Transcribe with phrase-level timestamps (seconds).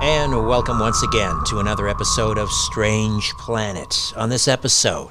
[0.00, 4.12] And welcome once again to another episode of Strange Planet.
[4.16, 5.10] On this episode,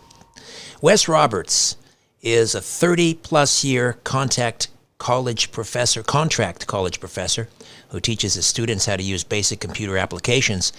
[0.81, 1.75] Wes Roberts
[2.21, 7.49] is a 30 plus year contact college professor, contract college professor,
[7.89, 10.71] who teaches his students how to use basic computer applications.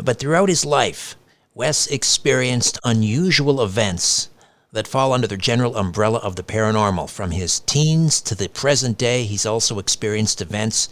[0.00, 1.16] But throughout his life,
[1.52, 4.28] Wes experienced unusual events
[4.70, 7.10] that fall under the general umbrella of the paranormal.
[7.10, 10.88] From his teens to the present day, he's also experienced events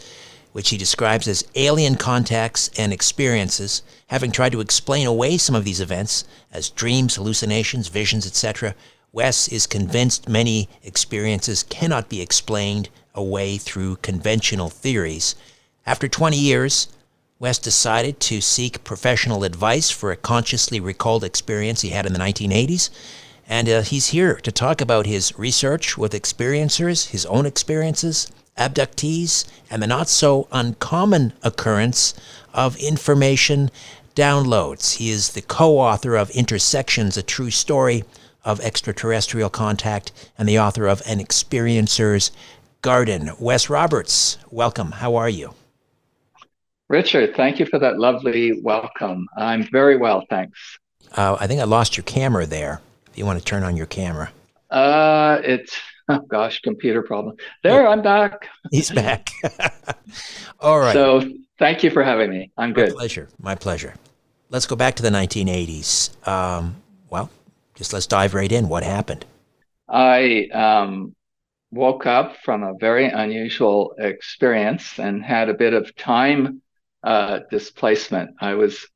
[0.54, 5.64] which he describes as alien contacts and experiences, having tried to explain away some of
[5.64, 8.72] these events as dreams, hallucinations, visions, etc.
[9.10, 15.34] Wes is convinced many experiences cannot be explained away through conventional theories.
[15.86, 16.86] After 20 years,
[17.40, 22.20] Wes decided to seek professional advice for a consciously recalled experience he had in the
[22.20, 22.90] 1980s.
[23.48, 29.44] And uh, he's here to talk about his research with experiencers, his own experiences, abductees,
[29.70, 32.14] and the not so uncommon occurrence
[32.52, 33.70] of information
[34.14, 34.96] downloads.
[34.96, 38.04] He is the co author of Intersections, a True Story
[38.44, 42.30] of Extraterrestrial Contact, and the author of An Experiencer's
[42.82, 43.30] Garden.
[43.38, 44.92] Wes Roberts, welcome.
[44.92, 45.54] How are you?
[46.88, 49.26] Richard, thank you for that lovely welcome.
[49.36, 50.78] I'm very well, thanks.
[51.16, 52.80] Uh, I think I lost your camera there.
[53.10, 54.30] If you want to turn on your camera.
[54.70, 55.78] Uh, it's
[56.08, 57.36] oh gosh, computer problem.
[57.62, 58.48] There, I'm back.
[58.70, 59.30] He's back.
[60.60, 60.92] All right.
[60.92, 61.28] So
[61.58, 62.50] thank you for having me.
[62.56, 62.90] I'm good.
[62.90, 63.28] My pleasure.
[63.38, 63.94] My pleasure.
[64.50, 66.26] Let's go back to the 1980s.
[66.28, 66.76] Um,
[67.10, 67.30] well,
[67.74, 68.68] just let's dive right in.
[68.68, 69.24] What happened?
[69.88, 71.14] I um,
[71.70, 76.62] woke up from a very unusual experience and had a bit of time
[77.02, 78.30] uh, displacement.
[78.40, 78.86] I was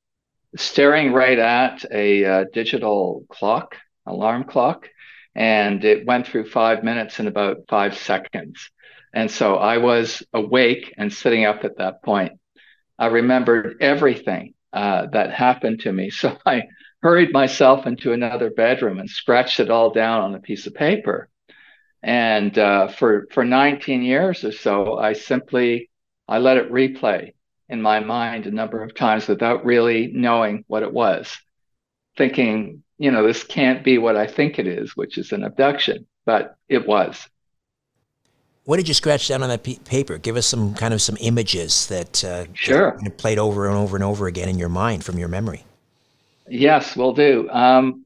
[0.56, 3.76] staring right at a uh, digital clock,
[4.06, 4.88] alarm clock,
[5.38, 8.70] and it went through five minutes in about five seconds.
[9.14, 12.32] And so I was awake and sitting up at that point.
[12.98, 16.10] I remembered everything uh, that happened to me.
[16.20, 16.64] So I
[17.02, 21.28] hurried myself into another bedroom and scratched it all down on a piece of paper.
[22.02, 25.88] And uh, for for 19 years or so, I simply
[26.26, 27.34] I let it replay
[27.68, 31.36] in my mind a number of times without really knowing what it was,
[32.16, 36.06] thinking you know, this can't be what I think it is, which is an abduction,
[36.26, 37.28] but it was.
[38.64, 40.18] What did you scratch down on that p- paper?
[40.18, 44.04] Give us some kind of some images that uh, sure played over and over and
[44.04, 45.64] over again in your mind from your memory.
[46.48, 47.48] Yes, we'll do.
[47.48, 48.04] Um,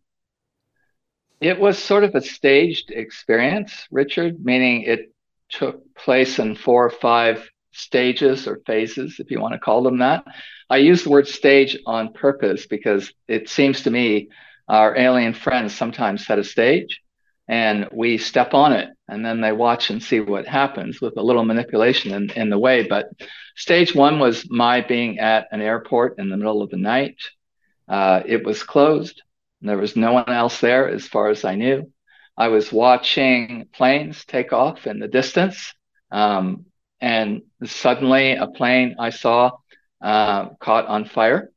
[1.40, 5.12] it was sort of a staged experience, Richard, meaning it
[5.50, 9.98] took place in four or five stages or phases, if you want to call them
[9.98, 10.24] that.
[10.70, 14.28] I use the word stage on purpose because it seems to me
[14.68, 17.00] our alien friends sometimes set a stage
[17.48, 21.22] and we step on it and then they watch and see what happens with a
[21.22, 22.86] little manipulation in, in the way.
[22.86, 23.10] But
[23.56, 27.16] stage one was my being at an airport in the middle of the night.
[27.88, 29.20] Uh, it was closed.
[29.60, 31.92] There was no one else there as far as I knew.
[32.36, 35.74] I was watching planes take off in the distance.
[36.10, 36.66] Um,
[37.00, 39.50] and suddenly a plane I saw
[40.00, 41.50] uh, caught on fire.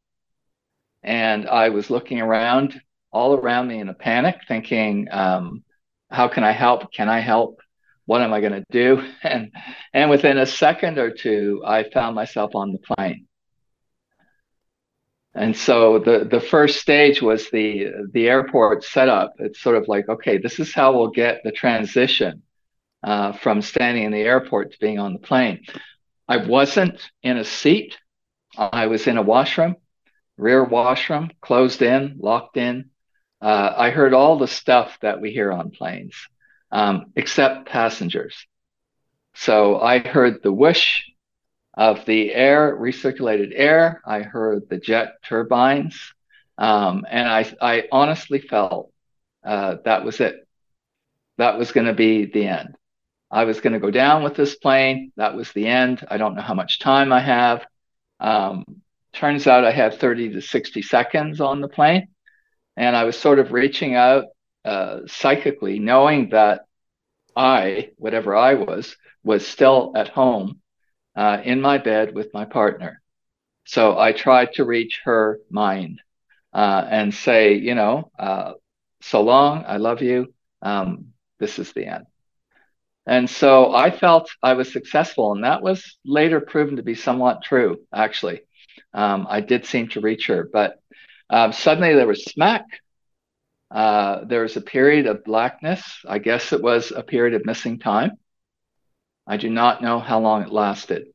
[1.03, 2.81] And I was looking around
[3.15, 5.63] all around me in a panic, thinking, um,
[6.11, 6.91] "How can I help?
[6.93, 7.61] Can I help?
[8.05, 8.89] What am I going to do?"
[9.23, 9.51] And
[9.93, 13.27] and within a second or two, I found myself on the plane.
[15.33, 19.33] And so the the first stage was the the airport setup.
[19.39, 22.43] It's sort of like, okay, this is how we'll get the transition
[23.03, 25.61] uh, from standing in the airport to being on the plane.
[26.27, 27.97] I wasn't in a seat.
[28.57, 29.75] I was in a washroom,
[30.37, 32.89] rear washroom, closed in, locked in
[33.45, 36.15] uh, I heard all the stuff that we hear on planes,
[36.71, 38.47] um, except passengers.
[39.35, 41.03] So I heard the whoosh
[41.75, 44.01] of the air, recirculated air.
[44.03, 45.95] I heard the jet turbines.
[46.57, 48.91] Um, and I, I honestly felt
[49.45, 50.37] uh, that was it.
[51.37, 52.75] That was going to be the end.
[53.29, 55.11] I was going to go down with this plane.
[55.17, 56.03] That was the end.
[56.09, 57.63] I don't know how much time I have.
[58.19, 58.81] Um,
[59.13, 62.07] turns out I had 30 to 60 seconds on the plane.
[62.77, 64.25] And I was sort of reaching out
[64.63, 66.61] uh, psychically, knowing that
[67.35, 70.61] I, whatever I was, was still at home
[71.15, 73.01] uh, in my bed with my partner.
[73.65, 76.01] So I tried to reach her mind
[76.53, 78.53] uh, and say, you know, uh,
[79.01, 80.33] so long, I love you.
[80.61, 81.07] Um,
[81.39, 82.05] this is the end.
[83.07, 87.43] And so I felt I was successful, and that was later proven to be somewhat
[87.43, 88.41] true, actually.
[88.93, 90.81] Um, I did seem to reach her, but
[91.29, 92.65] um, suddenly there was smack.
[93.71, 95.83] Uh, there was a period of blackness.
[96.07, 98.11] I guess it was a period of missing time.
[99.27, 101.07] I do not know how long it lasted.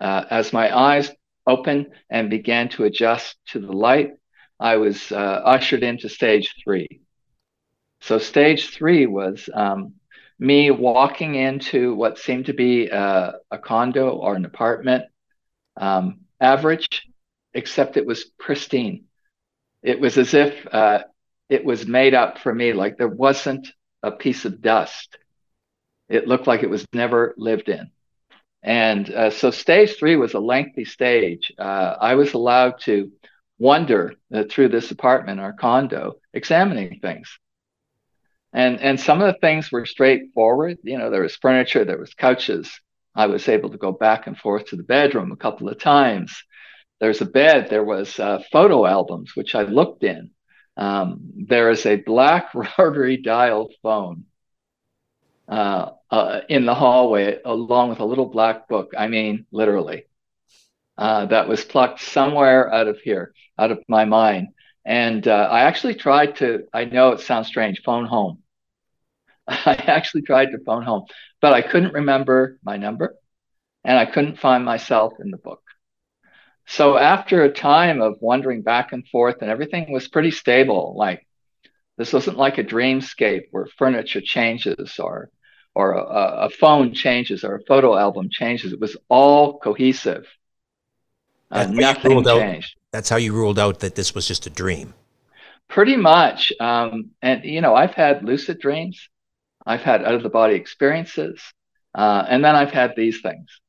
[0.00, 1.10] Uh, as my eyes
[1.46, 4.12] opened and began to adjust to the light,
[4.60, 7.00] I was uh, ushered into stage three.
[8.00, 9.94] So, stage three was um,
[10.38, 15.04] me walking into what seemed to be a, a condo or an apartment,
[15.76, 16.86] um, average,
[17.54, 19.07] except it was pristine.
[19.82, 21.04] It was as if uh,
[21.48, 23.68] it was made up for me, like there wasn't
[24.02, 25.16] a piece of dust.
[26.08, 27.90] It looked like it was never lived in.
[28.62, 31.52] And uh, so stage three was a lengthy stage.
[31.58, 33.10] Uh, I was allowed to
[33.58, 37.38] wander uh, through this apartment or condo, examining things
[38.52, 42.14] and and some of the things were straightforward you know there was furniture there was
[42.14, 42.80] couches
[43.14, 46.42] i was able to go back and forth to the bedroom a couple of times
[47.00, 50.30] there's a bed there was uh, photo albums which i looked in
[50.76, 54.24] um, there is a black rotary dial phone
[55.48, 60.04] uh, uh, in the hallway along with a little black book i mean literally
[60.98, 64.48] uh, that was plucked somewhere out of here out of my mind
[64.84, 68.42] and uh, I actually tried to, I know it sounds strange, phone home.
[69.46, 71.04] I actually tried to phone home,
[71.42, 73.14] but I couldn't remember my number
[73.84, 75.62] and I couldn't find myself in the book.
[76.68, 81.26] So after a time of wandering back and forth, and everything was pretty stable, like
[81.96, 85.30] this wasn't like a dreamscape where furniture changes or
[85.74, 88.72] or a, a phone changes or a photo album changes.
[88.72, 90.26] It was all cohesive.
[91.50, 92.76] Uh, nothing changed.
[92.92, 94.92] That's how you ruled out that this was just a dream.
[95.68, 96.52] Pretty much.
[96.60, 99.08] Um, and, you know, I've had lucid dreams,
[99.64, 101.40] I've had out of the body experiences,
[101.94, 103.60] uh, and then I've had these things.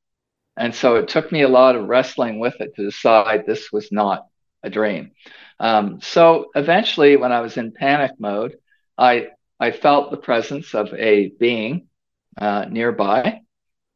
[0.59, 3.91] And so it took me a lot of wrestling with it to decide this was
[3.91, 4.27] not
[4.63, 5.13] a dream.
[5.59, 8.57] Um, so eventually, when I was in panic mode,
[8.97, 9.29] I
[9.59, 11.88] I felt the presence of a being
[12.39, 13.41] uh, nearby,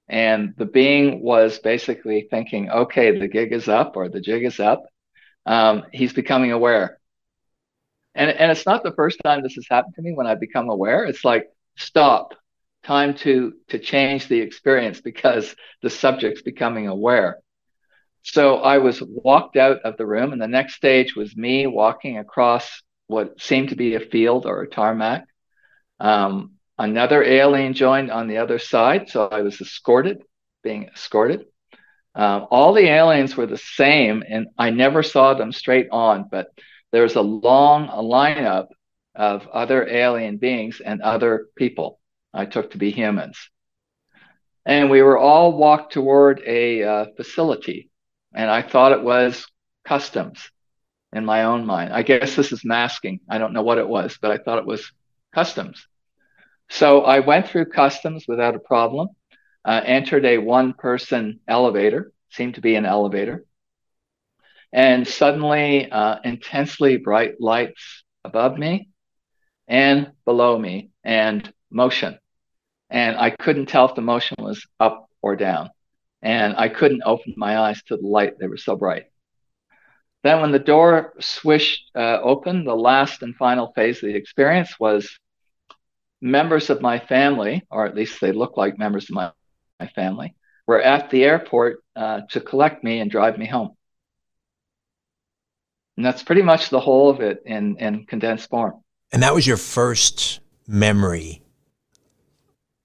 [0.09, 4.59] and the being was basically thinking, "Okay, the gig is up, or the jig is
[4.59, 4.83] up,
[5.47, 6.99] um, he's becoming aware.
[8.15, 10.69] And, and it's not the first time this has happened to me when I become
[10.69, 11.05] aware.
[11.05, 12.35] It's like, stop,
[12.83, 17.39] time to, to change the experience because the subject's becoming aware.
[18.23, 22.17] So I was walked out of the room, and the next stage was me walking
[22.17, 25.25] across what seemed to be a field or a tarmac.
[25.99, 30.23] Um, another alien joined on the other side, so I was escorted,
[30.63, 31.45] being escorted.
[32.15, 36.47] Um, all the aliens were the same, and I never saw them straight on, but
[36.91, 38.67] there's a long lineup
[39.15, 41.99] of other alien beings and other people
[42.33, 43.37] I took to be humans.
[44.65, 47.89] And we were all walked toward a uh, facility,
[48.33, 49.45] and I thought it was
[49.85, 50.49] customs
[51.11, 51.93] in my own mind.
[51.93, 53.19] I guess this is masking.
[53.29, 54.91] I don't know what it was, but I thought it was
[55.35, 55.85] customs.
[56.69, 59.09] So I went through customs without a problem
[59.65, 63.45] uh, entered a one person elevator, seemed to be an elevator.
[64.71, 68.89] And suddenly, uh, intensely bright lights above me
[69.67, 72.17] and below me, and motion.
[72.93, 75.71] And I couldn't tell if the motion was up or down.
[76.21, 79.07] And I couldn't open my eyes to the light, they were so bright.
[80.23, 84.79] Then, when the door swished uh, open, the last and final phase of the experience
[84.79, 85.19] was
[86.21, 89.31] members of my family, or at least they looked like members of my
[89.81, 90.33] my family,
[90.65, 93.75] were at the airport uh, to collect me and drive me home.
[95.97, 98.81] And that's pretty much the whole of it in, in condensed form.
[99.11, 101.42] And that was your first memory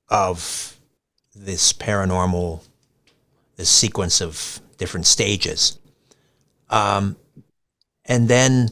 [0.09, 0.77] of
[1.35, 2.63] this paranormal,
[3.57, 5.79] this sequence of different stages.
[6.71, 7.17] Um,
[8.05, 8.71] and then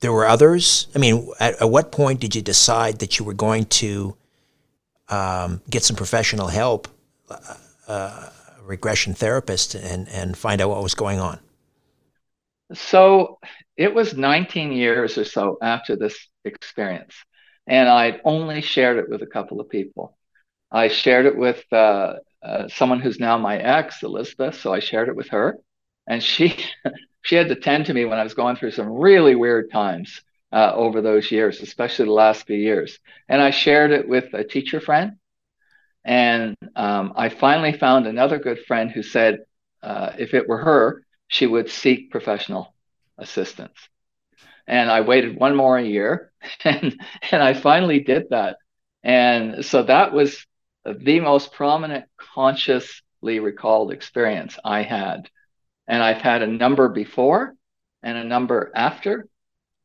[0.00, 0.88] there were others.
[0.94, 4.16] I mean, at, at, what point did you decide that you were going to
[5.08, 6.88] um, get some professional help
[7.88, 8.30] uh,
[8.62, 11.38] regression therapist and, and find out what was going on?
[12.74, 13.38] So
[13.76, 17.14] it was 19 years or so after this experience,
[17.66, 20.15] and I'd only shared it with a couple of people.
[20.76, 24.60] I shared it with uh, uh, someone who's now my ex, Elizabeth.
[24.60, 25.58] So I shared it with her,
[26.06, 26.54] and she
[27.22, 30.20] she had to tend to me when I was going through some really weird times
[30.52, 32.98] uh, over those years, especially the last few years.
[33.26, 35.12] And I shared it with a teacher friend,
[36.04, 39.38] and um, I finally found another good friend who said
[39.82, 42.74] uh, if it were her, she would seek professional
[43.16, 43.78] assistance.
[44.66, 46.32] And I waited one more year,
[46.64, 47.00] and
[47.32, 48.58] and I finally did that.
[49.02, 50.44] And so that was
[50.94, 55.28] the most prominent consciously recalled experience I had.
[55.88, 57.54] And I've had a number before
[58.02, 59.26] and a number after,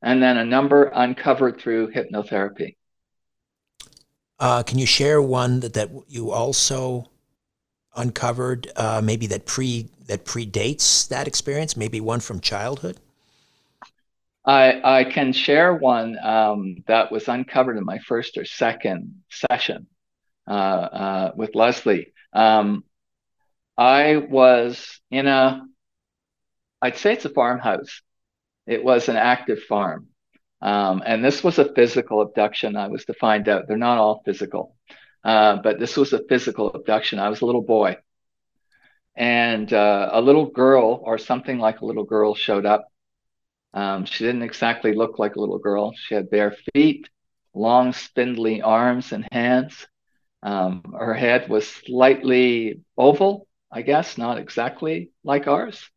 [0.01, 2.75] and then a number uncovered through hypnotherapy.
[4.39, 7.09] Uh, can you share one that, that you also
[7.95, 11.77] uncovered, uh, maybe that pre that predates that experience?
[11.77, 12.97] Maybe one from childhood.
[14.43, 19.85] I I can share one um, that was uncovered in my first or second session
[20.47, 22.13] uh, uh, with Leslie.
[22.33, 22.83] Um,
[23.77, 25.61] I was in a,
[26.81, 28.01] I'd say it's a farmhouse.
[28.67, 30.07] It was an active farm.
[30.61, 32.75] Um, and this was a physical abduction.
[32.75, 33.67] I was to find out.
[33.67, 34.75] They're not all physical,
[35.23, 37.17] uh, but this was a physical abduction.
[37.17, 37.97] I was a little boy.
[39.15, 42.87] And uh, a little girl, or something like a little girl, showed up.
[43.73, 45.93] Um, she didn't exactly look like a little girl.
[45.95, 47.09] She had bare feet,
[47.53, 49.87] long, spindly arms and hands.
[50.43, 55.89] Um, her head was slightly oval, I guess, not exactly like ours,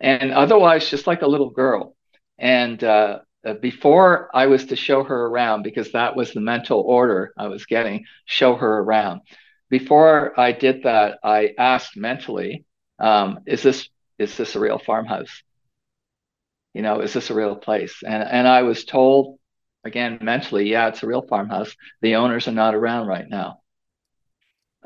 [0.00, 1.96] and otherwise just like a little girl.
[2.38, 6.80] And uh, uh, before I was to show her around, because that was the mental
[6.80, 9.22] order I was getting, show her around.
[9.70, 12.64] Before I did that, I asked mentally,
[12.98, 13.88] um, "Is this
[14.18, 15.42] is this a real farmhouse?
[16.74, 19.38] You know, is this a real place?" And and I was told
[19.84, 21.74] again mentally, "Yeah, it's a real farmhouse.
[22.02, 23.60] The owners are not around right now."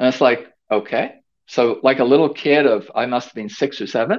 [0.00, 1.16] And it's like, okay.
[1.47, 4.19] So, like a little kid of, I must have been six or seven,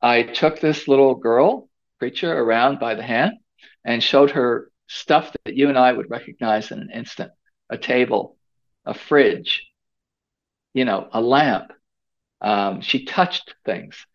[0.00, 3.34] I took this little girl creature around by the hand
[3.84, 7.30] and showed her stuff that you and I would recognize in an instant
[7.68, 8.38] a table,
[8.86, 9.66] a fridge,
[10.72, 11.72] you know, a lamp.
[12.40, 14.06] Um, she touched things.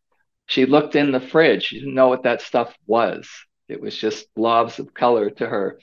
[0.47, 1.65] She looked in the fridge.
[1.65, 3.29] She didn't know what that stuff was.
[3.67, 5.79] It was just blobs of color to her.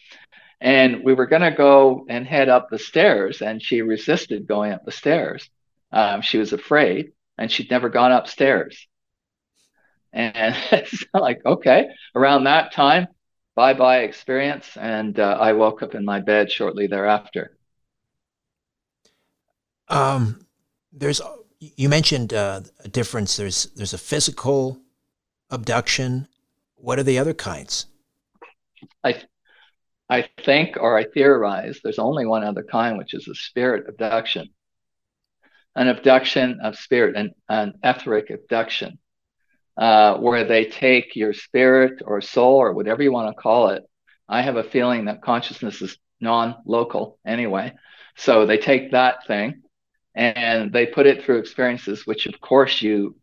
[0.60, 4.72] And we were going to go and head up the stairs, and she resisted going
[4.72, 5.48] up the stairs.
[5.92, 8.86] Um, she was afraid, and she'd never gone upstairs.
[10.12, 13.06] And it's like, okay, around that time,
[13.54, 14.76] bye bye experience.
[14.76, 17.56] And uh, I woke up in my bed shortly thereafter.
[19.88, 20.44] Um,
[20.92, 21.20] there's
[21.60, 23.36] you mentioned uh, a difference.
[23.36, 24.80] There's there's a physical
[25.50, 26.28] abduction.
[26.76, 27.86] What are the other kinds?
[29.02, 29.22] I
[30.08, 34.48] I think or I theorize there's only one other kind, which is a spirit abduction.
[35.76, 38.98] An abduction of spirit, an, an etheric abduction,
[39.76, 43.84] uh, where they take your spirit or soul or whatever you want to call it.
[44.28, 47.74] I have a feeling that consciousness is non local anyway.
[48.16, 49.62] So they take that thing
[50.14, 53.16] and they put it through experiences, which of course you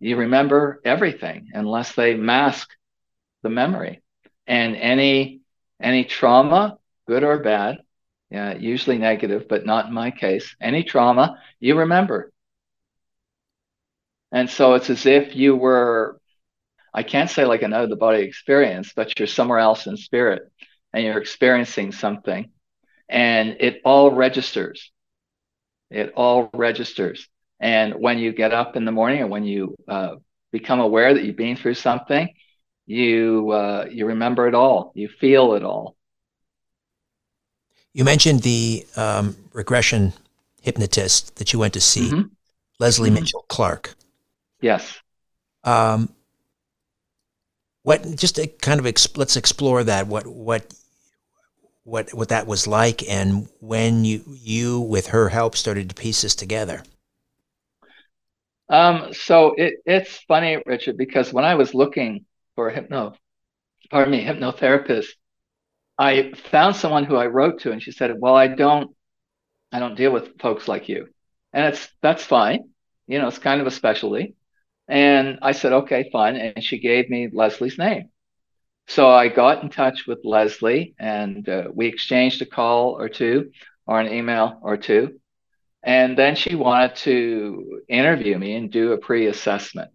[0.00, 2.70] you remember everything unless they mask
[3.42, 4.00] the memory.
[4.46, 5.37] And any
[5.80, 7.78] any trauma, good or bad,
[8.30, 12.30] yeah, usually negative, but not in my case, any trauma, you remember.
[14.30, 16.20] And so it's as if you were,
[16.92, 19.96] I can't say like an out of the body experience, but you're somewhere else in
[19.96, 20.42] spirit
[20.92, 22.50] and you're experiencing something
[23.08, 24.90] and it all registers.
[25.90, 27.26] It all registers.
[27.60, 30.16] And when you get up in the morning or when you uh,
[30.52, 32.28] become aware that you've been through something,
[32.88, 34.92] you uh, you remember it all.
[34.94, 35.94] You feel it all.
[37.92, 40.14] You mentioned the um, regression
[40.62, 42.28] hypnotist that you went to see mm-hmm.
[42.80, 43.20] leslie mm-hmm.
[43.20, 43.94] mitchell clark.
[44.62, 44.98] Yes.
[45.64, 46.08] Um,
[47.82, 50.72] what just to kind of exp- let's explore that what what
[51.84, 56.22] what what that was like and when you you with her help started to piece
[56.22, 56.82] this together.
[58.70, 62.26] Um, so it, it's funny richard because when i was looking
[62.58, 63.14] for a hypno,
[63.88, 65.10] pardon me, hypnotherapist,
[65.96, 68.96] I found someone who I wrote to, and she said, "Well, I don't,
[69.70, 71.06] I don't deal with folks like you,"
[71.52, 72.70] and it's that's fine.
[73.06, 74.34] You know, it's kind of a specialty.
[74.88, 78.10] And I said, "Okay, fine." And she gave me Leslie's name.
[78.88, 83.52] So I got in touch with Leslie, and uh, we exchanged a call or two,
[83.86, 85.20] or an email or two.
[85.84, 89.92] And then she wanted to interview me and do a pre assessment,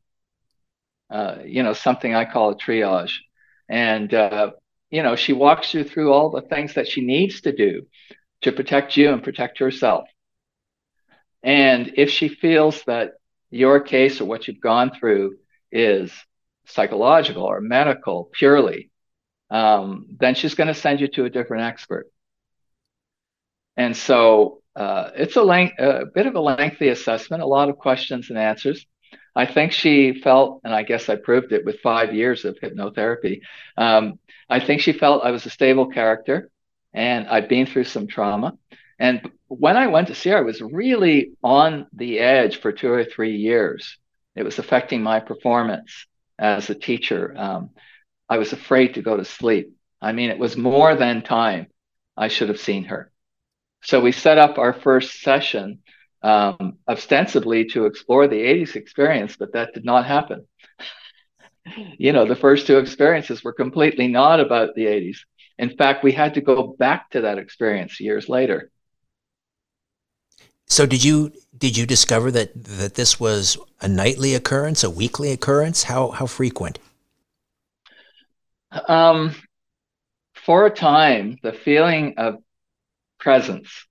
[1.13, 3.13] uh, you know, something I call a triage.
[3.69, 4.51] And, uh,
[4.89, 7.85] you know, she walks you through all the things that she needs to do
[8.41, 10.05] to protect you and protect herself.
[11.43, 13.11] And if she feels that
[13.51, 15.37] your case or what you've gone through
[15.71, 16.11] is
[16.65, 18.89] psychological or medical purely,
[19.51, 22.07] um, then she's going to send you to a different expert.
[23.77, 27.77] And so uh, it's a, length, a bit of a lengthy assessment, a lot of
[27.77, 28.83] questions and answers.
[29.35, 33.41] I think she felt, and I guess I proved it with five years of hypnotherapy.
[33.77, 36.49] Um, I think she felt I was a stable character
[36.93, 38.53] and I'd been through some trauma.
[38.99, 42.91] And when I went to see her, I was really on the edge for two
[42.91, 43.97] or three years.
[44.35, 46.05] It was affecting my performance
[46.37, 47.33] as a teacher.
[47.35, 47.71] Um,
[48.29, 49.73] I was afraid to go to sleep.
[50.01, 51.67] I mean, it was more than time
[52.15, 53.11] I should have seen her.
[53.83, 55.79] So we set up our first session
[56.23, 60.47] um, ostensibly to explore the 80s experience, but that did not happen.
[61.97, 65.17] you know, the first two experiences were completely not about the 80s.
[65.59, 68.71] In fact, we had to go back to that experience years later.
[70.65, 75.31] So did you did you discover that that this was a nightly occurrence, a weekly
[75.31, 75.83] occurrence?
[75.83, 76.79] How how frequent?
[78.87, 79.35] Um,
[80.33, 82.37] for a time, the feeling of
[83.19, 83.85] presence,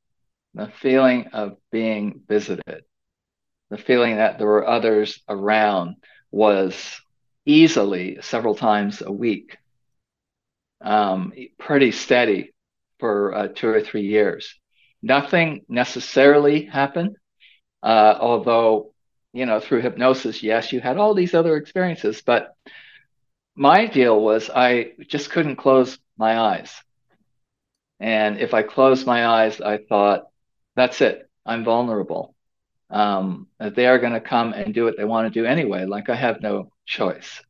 [0.54, 2.84] the feeling of being visited,
[3.70, 5.96] the feeling that there were others around
[6.30, 7.00] was
[7.44, 9.56] easily several times a week
[10.82, 12.52] um, pretty steady
[12.98, 14.54] for uh, two or three years.
[15.02, 17.16] Nothing necessarily happened,
[17.82, 18.92] uh, although,
[19.32, 22.22] you know, through hypnosis, yes, you had all these other experiences.
[22.24, 22.54] But
[23.54, 26.72] my deal was I just couldn't close my eyes.
[27.98, 30.24] And if I closed my eyes, I thought,
[30.76, 32.34] that's it, I'm vulnerable.
[32.90, 36.10] Um, they are going to come and do what they want to do anyway, like
[36.10, 37.42] I have no choice.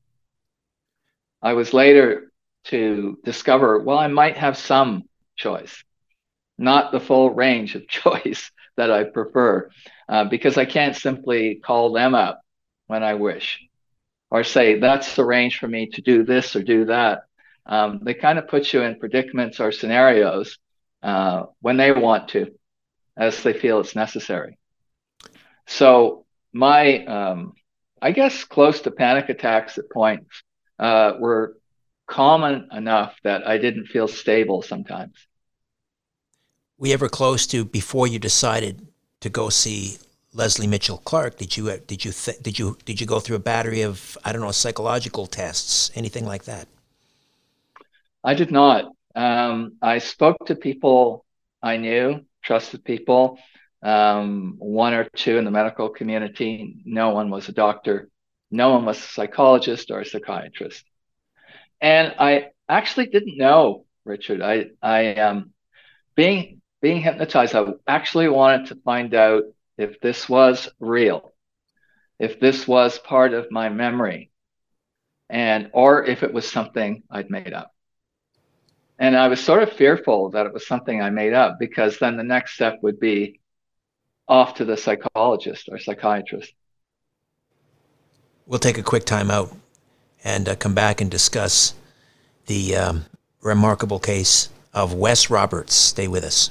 [1.43, 2.31] I was later
[2.64, 5.05] to discover, well, I might have some
[5.37, 5.83] choice,
[6.59, 9.70] not the full range of choice that I prefer,
[10.09, 12.40] uh, because I can't simply call them up
[12.87, 13.61] when I wish
[14.33, 17.25] or say, that's the range for me to do this or do that.
[17.66, 20.59] Um, they kind of put you in predicaments or scenarios
[21.03, 22.51] uh, when they want to,
[23.16, 24.59] as they feel it's necessary.
[25.66, 27.53] So, my, um,
[28.01, 30.42] I guess, close to panic attacks at points
[30.79, 31.57] uh, were
[32.07, 35.14] common enough that I didn't feel stable sometimes.
[36.79, 38.87] Were you ever close to before you decided
[39.20, 39.98] to go see
[40.35, 41.38] Leslie Mitchell Clark?
[41.38, 44.33] Did you did you th- did you did you go through a battery of I
[44.33, 46.66] don't know psychological tests, anything like that?
[48.25, 48.92] I did not.
[49.14, 51.25] Um, I spoke to people
[51.62, 53.38] I knew, trusted people,
[53.83, 56.83] um, one or two in the medical community.
[56.85, 58.09] No one was a doctor.
[58.50, 60.85] No one was a psychologist or a psychiatrist
[61.81, 64.42] and I actually didn't know Richard.
[64.42, 65.52] I I um
[66.16, 67.55] being being hypnotized.
[67.55, 69.44] I actually wanted to find out
[69.78, 71.33] if this was real,
[72.18, 74.31] if this was part of my memory,
[75.31, 77.72] and or if it was something I'd made up.
[78.98, 82.16] And I was sort of fearful that it was something I made up because then
[82.16, 83.40] the next step would be
[84.28, 86.52] off to the psychologist or psychiatrist.
[88.46, 89.55] We'll take a quick time out
[90.24, 91.74] and uh, come back and discuss
[92.46, 93.05] the um,
[93.40, 95.74] remarkable case of Wes Roberts.
[95.74, 96.50] Stay with us.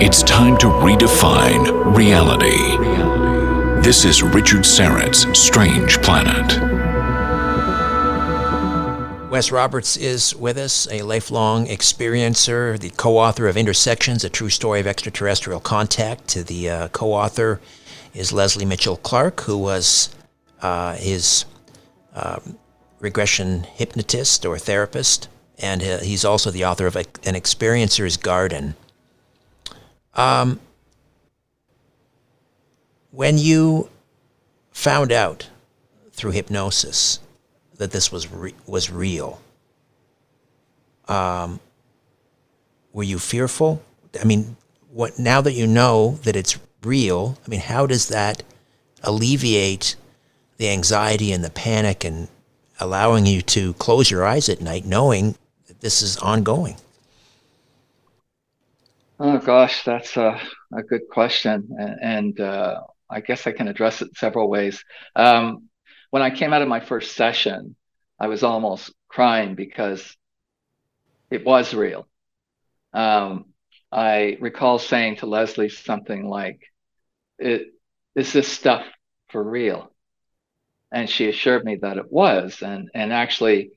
[0.00, 3.82] It's time to redefine reality.
[3.82, 6.52] This is Richard Syrett's Strange Planet.
[9.28, 14.50] Wes Roberts is with us, a lifelong experiencer, the co author of Intersections, a true
[14.50, 16.32] story of extraterrestrial contact.
[16.46, 17.60] The uh, co author
[18.14, 20.14] is Leslie Mitchell Clark, who was
[20.62, 21.44] uh, his
[22.14, 22.56] um,
[23.00, 28.76] regression hypnotist or therapist, and uh, he's also the author of a, An Experiencer's Garden.
[30.18, 30.58] Um,
[33.12, 33.88] when you
[34.72, 35.48] found out
[36.10, 37.20] through hypnosis
[37.76, 39.40] that this was re- was real,
[41.06, 41.60] um,
[42.92, 43.80] were you fearful?
[44.20, 44.56] I mean,
[44.90, 47.38] what now that you know that it's real?
[47.46, 48.42] I mean, how does that
[49.04, 49.94] alleviate
[50.56, 52.26] the anxiety and the panic and
[52.80, 55.36] allowing you to close your eyes at night, knowing
[55.68, 56.74] that this is ongoing?
[59.18, 60.40] Oh gosh, that's a,
[60.72, 64.82] a good question, and, and uh, I guess I can address it several ways.
[65.16, 65.68] Um,
[66.10, 67.74] when I came out of my first session,
[68.20, 70.16] I was almost crying because
[71.30, 72.08] it was real.
[72.92, 73.46] Um,
[73.92, 76.60] I recall saying to Leslie something like,
[77.38, 77.68] "It
[78.14, 78.86] is this stuff
[79.30, 79.92] for real?"
[80.92, 83.72] And she assured me that it was, and and actually,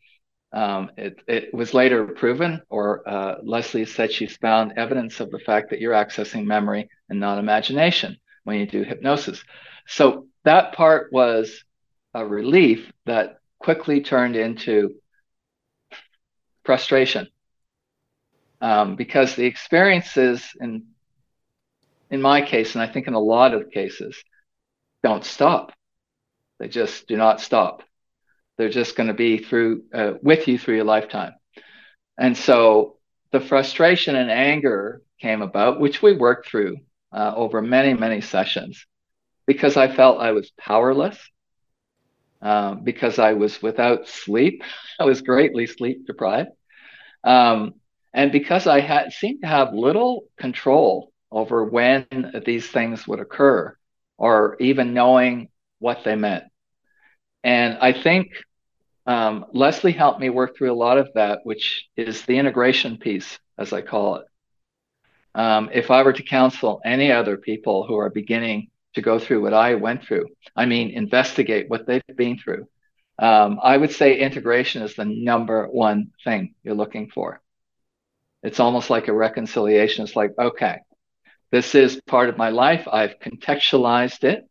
[0.54, 5.40] um, it, it was later proven, or uh, Leslie said she's found evidence of the
[5.40, 9.44] fact that you're accessing memory and not imagination when you do hypnosis.
[9.88, 11.64] So that part was
[12.14, 14.96] a relief that quickly turned into
[16.64, 17.28] frustration
[18.60, 20.86] um, because the experiences in
[22.10, 24.22] in my case, and I think in a lot of cases,
[25.02, 25.72] don't stop.
[26.60, 27.84] They just do not stop.
[28.62, 31.34] They're just going to be through uh, with you through your lifetime.
[32.20, 32.98] And so
[33.32, 36.78] the frustration and anger came about, which we worked through
[37.12, 38.86] uh, over many, many sessions,
[39.48, 41.18] because I felt I was powerless,
[42.44, 44.62] um, because I was without sleep.
[45.00, 46.52] I was greatly sleep deprived.
[47.24, 47.74] Um,
[48.14, 52.06] and because I had seemed to have little control over when
[52.46, 53.76] these things would occur
[54.20, 56.44] or even knowing what they meant.
[57.44, 58.28] And I think
[59.06, 63.40] um, Leslie helped me work through a lot of that, which is the integration piece,
[63.58, 64.26] as I call it.
[65.34, 69.42] Um, if I were to counsel any other people who are beginning to go through
[69.42, 72.68] what I went through, I mean, investigate what they've been through,
[73.18, 77.42] um, I would say integration is the number one thing you're looking for.
[78.44, 80.04] It's almost like a reconciliation.
[80.04, 80.80] It's like, okay,
[81.52, 82.88] this is part of my life.
[82.92, 84.48] I've contextualized it,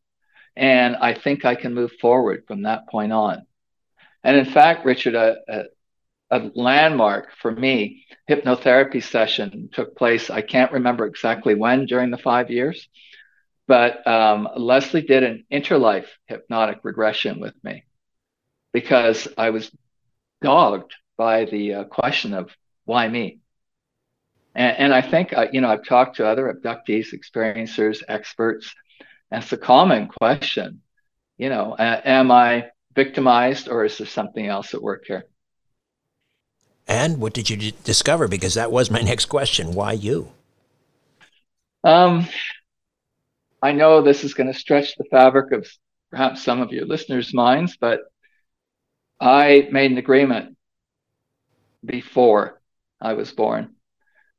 [0.57, 3.47] and I think I can move forward from that point on.
[4.23, 5.65] And in fact, Richard, a, a,
[6.31, 10.31] a landmark for me, hypnotherapy session took place.
[10.31, 12.89] I can't remember exactly when during the five years,
[13.67, 17.85] but um, Leslie did an interlife hypnotic regression with me
[18.73, 19.71] because I was
[20.43, 22.51] dogged by the uh, question of
[22.85, 23.41] why me?
[24.55, 28.75] And, and I think, uh, you know, I've talked to other abductees, experiencers, experts,
[29.31, 30.83] and it's a common question.
[31.39, 35.27] You know, uh, am I victimized or is there something else at work here?
[36.87, 38.29] And what did you d- discover?
[38.29, 39.75] Because that was my next question.
[39.75, 40.33] Why you?
[41.85, 42.27] Um,
[43.63, 45.67] I know this is going to stretch the fabric of
[46.11, 48.01] perhaps some of your listeners' minds, but
[49.21, 50.57] I made an agreement
[51.85, 52.61] before
[53.01, 53.77] I was born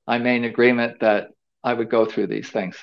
[0.07, 1.29] I made an agreement that
[1.63, 2.77] I would go through these things.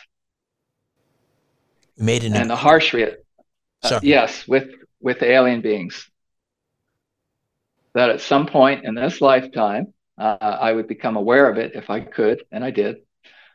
[1.97, 3.19] Made an and the harsh reality,
[3.83, 4.69] uh, yes, with
[5.01, 6.09] with alien beings.
[7.95, 11.91] That at some point in this lifetime, uh, I would become aware of it if
[11.91, 12.97] I could, and I did.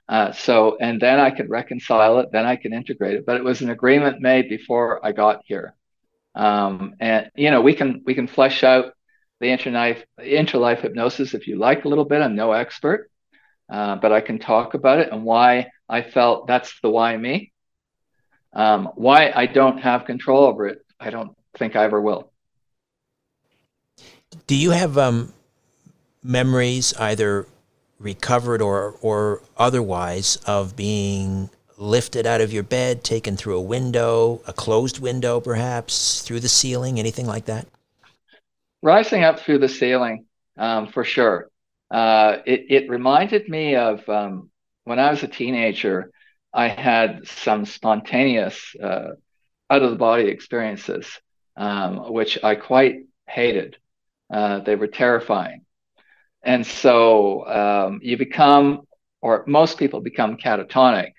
[0.08, 3.26] Uh, so, and then I could reconcile it, then I could integrate it.
[3.26, 5.76] But it was an agreement made before I got here.
[6.36, 8.94] Um, and you know, we can we can flesh out
[9.40, 12.22] the interlife interlife hypnosis if you like a little bit.
[12.22, 13.12] I'm no expert,
[13.70, 17.52] uh, but I can talk about it and why I felt that's the why me.
[18.54, 22.32] Um, why I don't have control over it, I don't think I ever will.
[24.48, 25.34] Do you have um,
[26.24, 27.48] memories, either
[28.00, 34.42] recovered or or otherwise, of being lifted out of your bed, taken through a window,
[34.48, 37.68] a closed window, perhaps through the ceiling, anything like that?
[38.82, 40.26] Rising up through the ceiling,
[40.58, 41.50] um, for sure.
[41.90, 44.50] Uh, it, it reminded me of um,
[44.84, 46.12] when I was a teenager,
[46.54, 49.12] I had some spontaneous uh,
[49.74, 51.06] out of the body experiences,
[51.58, 52.96] um, which I quite
[53.28, 53.78] hated.
[54.32, 55.66] Uh, they were terrifying.
[56.44, 58.82] And so um, you become,
[59.22, 61.12] or most people become catatonic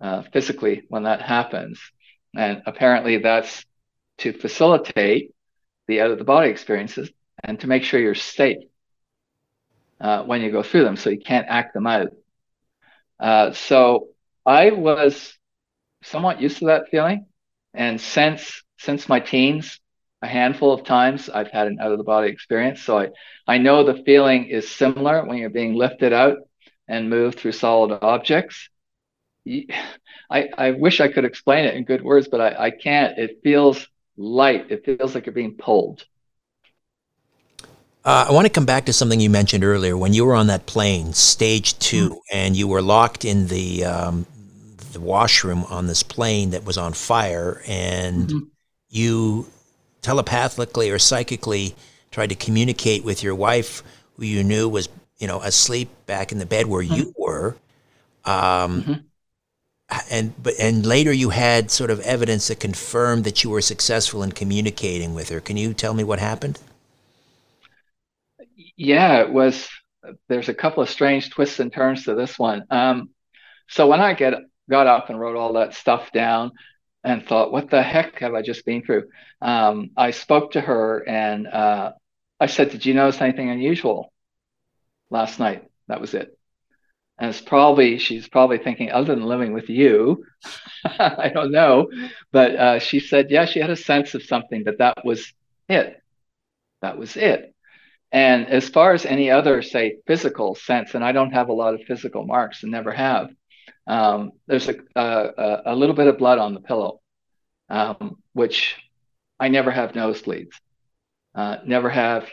[0.00, 1.80] uh, physically when that happens.
[2.34, 3.64] And apparently that's
[4.18, 5.34] to facilitate
[5.88, 7.10] the out of the body experiences
[7.44, 8.62] and to make sure you're safe
[10.00, 12.08] uh, when you go through them, so you can't act them out.
[13.20, 14.08] Uh, so
[14.44, 15.36] I was
[16.02, 17.26] somewhat used to that feeling,
[17.74, 19.78] and since since my teens,
[20.22, 22.82] a handful of times I've had an out of the body experience.
[22.82, 23.08] So I
[23.46, 26.38] I know the feeling is similar when you're being lifted out
[26.88, 28.68] and moved through solid objects.
[30.30, 33.18] I, I wish I could explain it in good words, but I, I can't.
[33.18, 34.70] It feels light.
[34.70, 36.06] It feels like you're being pulled.
[38.04, 40.48] Uh, I want to come back to something you mentioned earlier when you were on
[40.48, 42.18] that plane, stage 2 mm-hmm.
[42.32, 44.26] and you were locked in the um,
[44.92, 48.44] the washroom on this plane that was on fire, and mm-hmm.
[48.90, 49.46] you
[50.02, 51.74] telepathically or psychically
[52.10, 53.82] tried to communicate with your wife,
[54.16, 56.94] who you knew was you know asleep back in the bed where mm-hmm.
[56.94, 57.56] you were.
[58.24, 58.92] Um, mm-hmm.
[60.10, 64.22] and but and later you had sort of evidence that confirmed that you were successful
[64.22, 65.40] in communicating with her.
[65.40, 66.60] Can you tell me what happened?
[68.76, 69.68] Yeah, it was.
[70.28, 72.64] There's a couple of strange twists and turns to this one.
[72.70, 73.10] Um,
[73.68, 74.34] so when I get
[74.70, 76.52] got up and wrote all that stuff down,
[77.04, 79.08] and thought, what the heck have I just been through?
[79.40, 81.92] Um, I spoke to her and uh,
[82.38, 84.12] I said, Did you notice anything unusual
[85.10, 85.64] last night?
[85.88, 86.36] That was it.
[87.18, 90.24] And it's probably, she's probably thinking, other than living with you,
[90.84, 91.88] I don't know.
[92.30, 95.32] But uh, she said, Yeah, she had a sense of something, but that was
[95.68, 96.00] it.
[96.82, 97.54] That was it.
[98.12, 101.74] And as far as any other, say, physical sense, and I don't have a lot
[101.74, 103.30] of physical marks and never have,
[103.86, 107.00] um, there's a, a, a, little bit of blood on the pillow,
[107.68, 108.76] um, which
[109.40, 110.52] I never have nosebleeds,
[111.34, 112.28] uh, never have,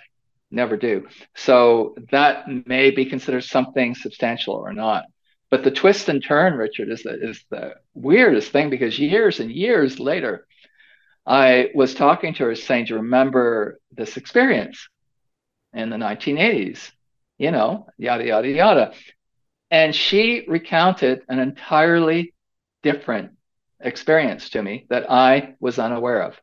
[0.52, 1.08] never do.
[1.36, 5.06] So that may be considered something substantial or not.
[5.50, 9.52] But the twist and turn, Richard, is the, is the weirdest thing because years and
[9.52, 10.46] years later,
[11.26, 14.88] I was talking to her saying, Do you remember this experience
[15.74, 16.92] in the 1980s?
[17.38, 18.94] You know, yada, yada, yada.
[19.72, 22.34] And she recounted an entirely
[22.82, 23.32] different
[23.80, 26.40] experience to me that I was unaware of.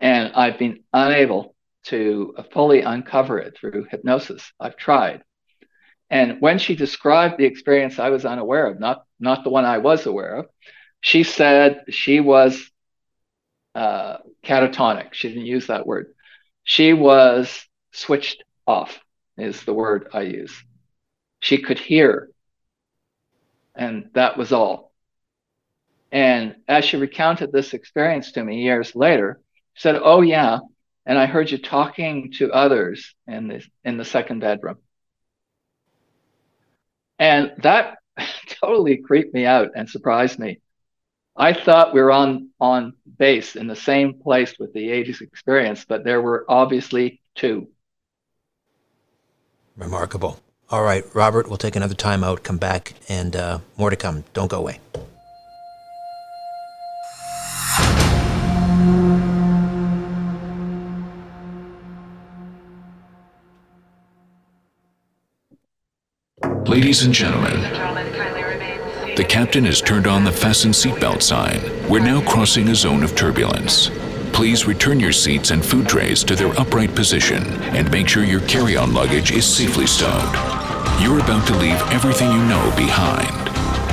[0.00, 4.52] And I've been unable to fully uncover it through hypnosis.
[4.60, 5.22] I've tried.
[6.10, 9.78] And when she described the experience I was unaware of, not, not the one I
[9.78, 10.46] was aware of,
[11.00, 12.70] she said she was
[13.74, 15.12] uh, catatonic.
[15.12, 16.14] She didn't use that word.
[16.64, 18.98] She was switched off,
[19.36, 20.52] is the word I use.
[21.40, 22.30] She could hear.
[23.74, 24.92] And that was all.
[26.10, 29.40] And as she recounted this experience to me years later,
[29.74, 30.58] she said, Oh, yeah.
[31.06, 34.78] And I heard you talking to others in the, in the second bedroom.
[37.18, 37.98] And that
[38.60, 40.60] totally creeped me out and surprised me.
[41.36, 45.84] I thought we were on, on base in the same place with the 80s experience,
[45.84, 47.68] but there were obviously two.
[49.76, 50.40] Remarkable.
[50.70, 54.24] All right, Robert, we'll take another time out, come back, and uh, more to come.
[54.34, 54.80] Don't go away.
[66.66, 67.62] Ladies and gentlemen,
[69.16, 71.60] the captain has turned on the fasten seatbelt sign.
[71.88, 73.90] We're now crossing a zone of turbulence.
[74.34, 77.42] Please return your seats and food trays to their upright position
[77.74, 80.57] and make sure your carry on luggage is safely stowed.
[81.00, 83.46] You're about to leave everything you know behind.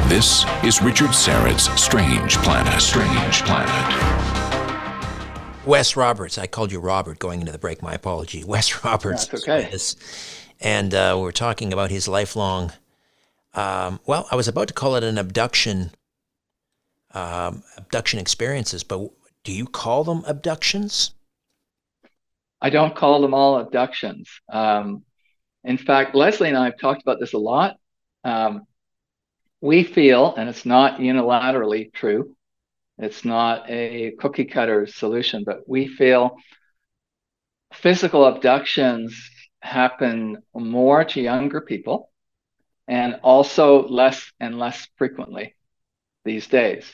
[0.10, 2.82] This is Richard Syrett's Strange Planet.
[2.82, 5.06] Strange Planet.
[5.68, 7.84] Wes Roberts, I called you Robert going into the break.
[7.84, 8.44] My apology.
[8.48, 9.28] Wes Roberts.
[9.28, 9.70] That's okay.
[9.72, 9.96] Is,
[10.60, 12.74] and uh, we're talking about his lifelong.
[13.54, 15.92] Um, well, I was about to call it an abduction,
[17.14, 19.12] um, abduction experiences, but
[19.44, 21.14] do you call them abductions?
[22.62, 24.28] I don't call them all abductions.
[24.52, 25.05] Um,
[25.66, 27.78] in fact, Leslie and I have talked about this a lot.
[28.24, 28.68] Um,
[29.62, 32.36] we feel, and it's not unilaterally true,
[32.98, 36.38] it's not a cookie cutter solution, but we feel
[37.74, 39.30] physical abductions
[39.62, 42.10] happen more to younger people
[42.88, 45.56] and also less and less frequently
[46.24, 46.86] these days.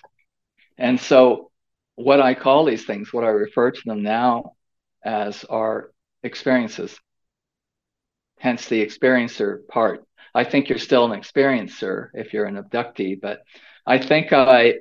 [0.77, 1.51] And so
[1.95, 4.53] what I call these things, what I refer to them now
[5.03, 5.91] as are
[6.23, 6.97] experiences.
[8.41, 10.03] Hence the experiencer part.
[10.33, 13.41] I think you're still an experiencer if you're an abductee, but
[13.85, 14.79] I think I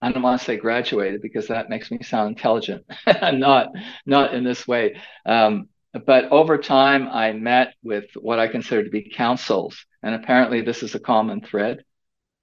[0.00, 2.84] I don't want to say graduated because that makes me sound intelligent.
[3.32, 3.70] not
[4.06, 5.00] not in this way.
[5.26, 5.68] Um,
[6.06, 10.84] but over time, I met with what I consider to be councils, and apparently this
[10.84, 11.84] is a common thread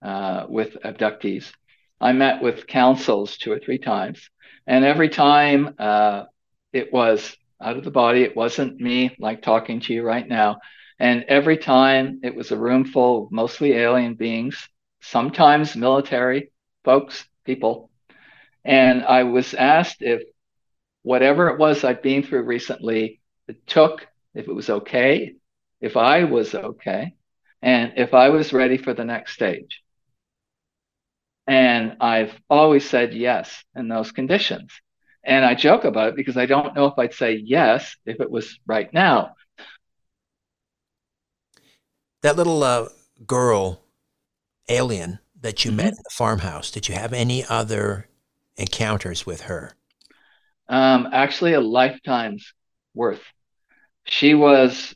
[0.01, 1.53] uh, with abductees.
[2.01, 4.29] I met with councils two or three times,
[4.67, 6.25] and every time uh,
[6.73, 8.23] it was out of the body.
[8.23, 10.59] It wasn't me like talking to you right now.
[10.99, 14.67] And every time it was a room full of mostly alien beings,
[15.01, 16.51] sometimes military
[16.83, 17.89] folks, people.
[18.65, 20.21] And I was asked if
[21.03, 25.33] whatever it was I'd been through recently, it took, if it was okay,
[25.81, 27.15] if I was okay,
[27.61, 29.81] and if I was ready for the next stage.
[31.47, 34.71] And I've always said yes in those conditions.
[35.23, 38.31] And I joke about it because I don't know if I'd say yes if it
[38.31, 39.35] was right now.
[42.21, 42.89] That little uh,
[43.25, 43.81] girl,
[44.67, 45.77] alien, that you mm-hmm.
[45.77, 48.07] met in the farmhouse, did you have any other
[48.57, 49.73] encounters with her?
[50.67, 52.53] Um, actually, a lifetime's
[52.93, 53.23] worth.
[54.05, 54.95] She was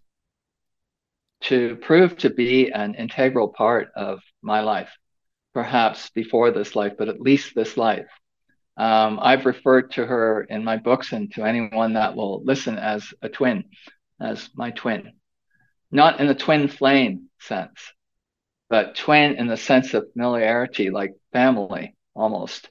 [1.42, 4.90] to prove to be an integral part of my life,
[5.54, 8.08] perhaps before this life, but at least this life.
[8.76, 13.14] Um, I've referred to her in my books and to anyone that will listen as
[13.22, 13.66] a twin,
[14.20, 15.14] as my twin.
[15.92, 17.94] Not in the twin flame sense,
[18.70, 22.70] but twin in the sense of familiarity, like family almost.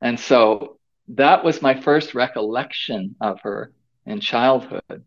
[0.00, 3.72] And so that was my first recollection of her
[4.06, 5.04] in childhood.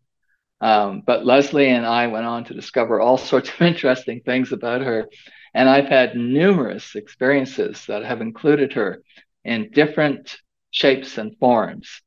[0.61, 4.81] Um, but Leslie and I went on to discover all sorts of interesting things about
[4.81, 5.07] her.
[5.53, 9.01] And I've had numerous experiences that have included her
[9.43, 10.37] in different
[10.71, 12.01] shapes and forms.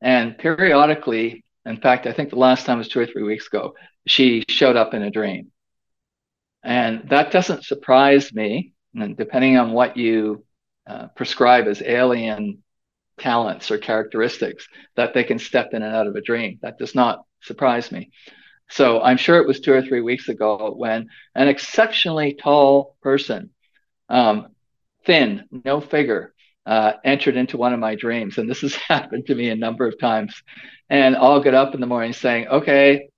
[0.00, 3.74] And periodically, in fact, I think the last time was two or three weeks ago,
[4.06, 5.52] she showed up in a dream.
[6.64, 8.72] And that doesn't surprise me.
[8.94, 10.44] And depending on what you
[10.86, 12.62] uh, prescribe as alien
[13.18, 16.58] talents or characteristics, that they can step in and out of a dream.
[16.62, 18.10] That does not surprise me.
[18.70, 23.50] So I'm sure it was two or three weeks ago when an exceptionally tall person,
[24.08, 24.48] um,
[25.04, 26.31] thin, no figure,
[26.66, 28.38] uh, entered into one of my dreams.
[28.38, 30.34] And this has happened to me a number of times.
[30.88, 33.08] And I'll get up in the morning saying, okay,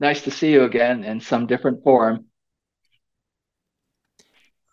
[0.00, 2.26] nice to see you again in some different form.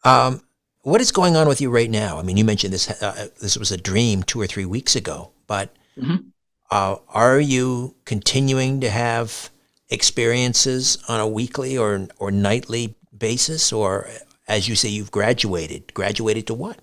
[0.04, 0.42] Um,
[0.82, 2.20] what is going on with you right now?
[2.20, 2.90] I mean, you mentioned this.
[3.02, 6.28] Uh, this was a dream two or three weeks ago, but mm-hmm.
[6.72, 9.50] uh, are you continuing to have
[9.90, 14.10] experiences on a weekly or or nightly basis, or
[14.46, 15.94] as you say, you've graduated?
[15.94, 16.80] Graduated to what?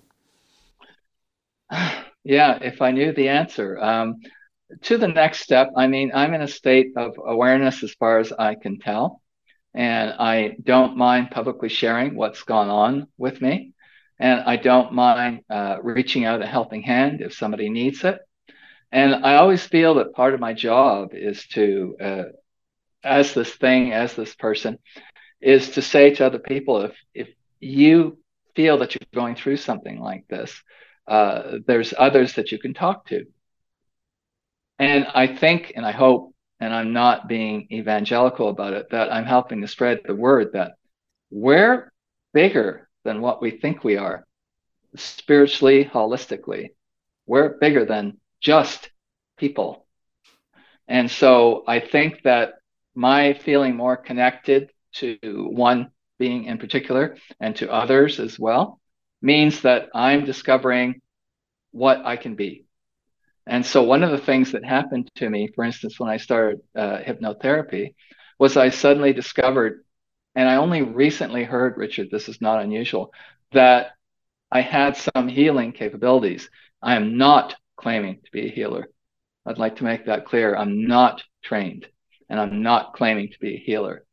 [2.22, 3.78] Yeah, if I knew the answer.
[3.80, 4.16] Um,
[4.82, 8.30] to the next step, I mean, I'm in a state of awareness as far as
[8.30, 9.22] I can tell,
[9.72, 13.72] and I don't mind publicly sharing what's gone on with me.
[14.18, 18.18] And I don't mind uh, reaching out a helping hand if somebody needs it.
[18.92, 22.22] And I always feel that part of my job is to, uh,
[23.02, 24.78] as this thing, as this person,
[25.40, 27.28] is to say to other people if, if
[27.60, 28.18] you
[28.54, 30.62] feel that you're going through something like this,
[31.06, 33.26] uh, there's others that you can talk to.
[34.78, 39.24] And I think and I hope, and I'm not being evangelical about it, that I'm
[39.24, 40.72] helping to spread the word that
[41.30, 41.92] we're
[42.32, 44.26] bigger than what we think we are,
[44.96, 46.70] spiritually, holistically.
[47.26, 48.90] We're bigger than just
[49.36, 49.86] people.
[50.88, 52.54] And so I think that
[52.94, 58.79] my feeling more connected to one being in particular and to others as well
[59.22, 61.00] means that I'm discovering
[61.72, 62.64] what I can be.
[63.46, 66.60] And so one of the things that happened to me, for instance, when I started
[66.76, 67.94] uh, hypnotherapy,
[68.38, 69.84] was I suddenly discovered
[70.34, 73.12] and I only recently heard, Richard, this is not unusual,
[73.52, 73.92] that
[74.50, 76.48] I had some healing capabilities.
[76.82, 78.88] I am not claiming to be a healer.
[79.46, 80.54] I'd like to make that clear.
[80.54, 81.86] I'm not trained
[82.28, 84.04] and I'm not claiming to be a healer.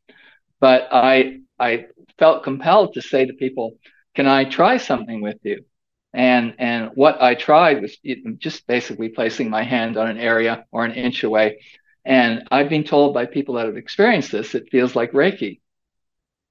[0.60, 1.86] But I I
[2.18, 3.78] felt compelled to say to people,
[4.18, 5.64] can I try something with you?
[6.12, 7.96] And and what I tried was
[8.38, 11.60] just basically placing my hand on an area or an inch away.
[12.04, 15.60] And I've been told by people that have experienced this, it feels like Reiki.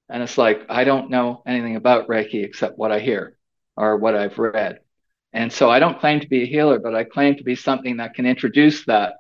[0.08, 3.38] And it's like, I don't know anything about Reiki except what I hear
[3.76, 4.80] or what I've read.
[5.34, 7.98] And so I don't claim to be a healer, but I claim to be something
[7.98, 9.16] that can introduce that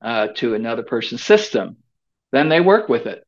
[0.00, 1.78] uh, to another person's system.
[2.30, 3.26] Then they work with it.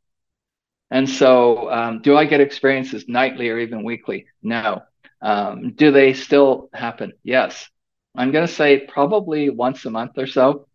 [0.90, 4.26] And so, um, do I get experiences nightly or even weekly?
[4.42, 4.82] No.
[5.22, 7.12] Um, do they still happen?
[7.22, 7.68] Yes.
[8.16, 10.66] I'm going to say probably once a month or so.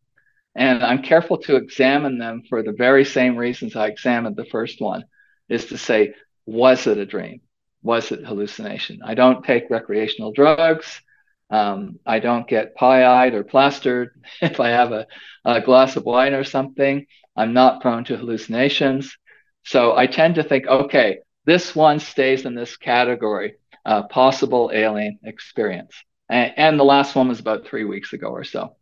[0.56, 4.80] And I'm careful to examine them for the very same reasons I examined the first
[4.80, 5.04] one
[5.50, 6.14] is to say,
[6.46, 7.42] was it a dream?
[7.84, 9.02] Was it hallucination?
[9.04, 11.02] I don't take recreational drugs.
[11.50, 15.08] Um, I don't get pie-eyed or plastered if I have a,
[15.44, 17.06] a glass of wine or something.
[17.36, 19.18] I'm not prone to hallucinations.
[19.66, 23.56] So I tend to think, okay, this one stays in this category,
[23.86, 25.92] uh, possible alien experience.
[26.30, 28.76] And, and, the last one was about three weeks ago or so.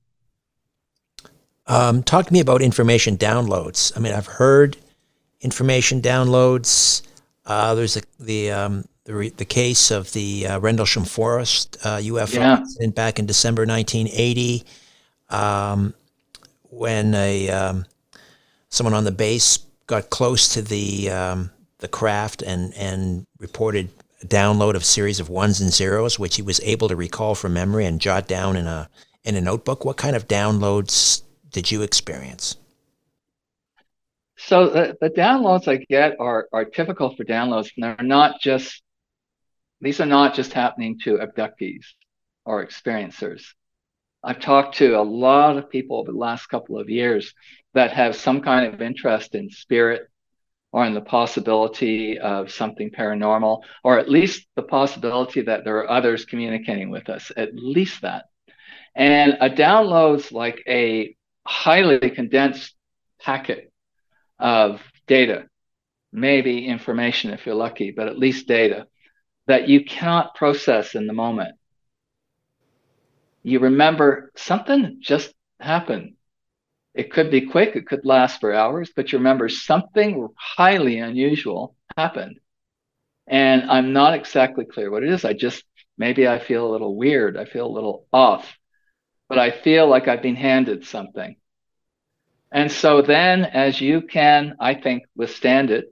[1.67, 3.95] Um, talk to me about information downloads.
[3.95, 4.77] I mean, I've heard
[5.41, 7.01] information downloads.
[7.45, 11.97] Uh, there's a, the um, the, re- the case of the uh, Rendlesham Forest uh,
[11.97, 12.59] UFO yeah.
[12.59, 14.63] incident back in December 1980,
[15.29, 15.93] um,
[16.69, 17.85] when a um,
[18.69, 23.89] someone on the base got close to the um, the craft and and reported
[24.25, 27.53] download of a series of ones and zeros, which he was able to recall from
[27.53, 28.89] memory and jot down in a
[29.23, 29.85] in a notebook.
[29.85, 32.57] What kind of downloads did you experience?
[34.37, 38.81] So the, the downloads I get are are typical for downloads, and they're not just
[39.81, 41.85] these are not just happening to abductees
[42.45, 43.43] or experiencers.
[44.23, 47.33] I've talked to a lot of people over the last couple of years
[47.73, 50.09] that have some kind of interest in spirit
[50.71, 55.89] or in the possibility of something paranormal, or at least the possibility that there are
[55.89, 58.25] others communicating with us, at least that.
[58.95, 61.15] And a download's like a
[61.45, 62.73] highly condensed
[63.21, 63.71] packet
[64.39, 65.45] of data,
[66.11, 68.87] maybe information if you're lucky, but at least data
[69.47, 71.55] that you cannot process in the moment.
[73.43, 76.15] You remember something just happened.
[76.93, 81.75] It could be quick, it could last for hours, but you remember something highly unusual
[81.97, 82.39] happened.
[83.27, 85.25] And I'm not exactly clear what it is.
[85.25, 85.63] I just,
[85.97, 87.37] maybe I feel a little weird.
[87.37, 88.57] I feel a little off,
[89.29, 91.35] but I feel like I've been handed something.
[92.51, 95.85] And so then, as you can, I think, withstand it